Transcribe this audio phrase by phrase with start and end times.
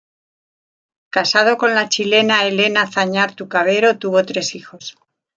[1.11, 4.97] Casado con la chilena Elena Zañartu Cavero, tuvo tres hijos.